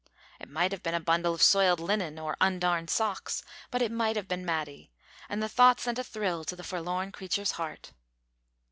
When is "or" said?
2.17-2.35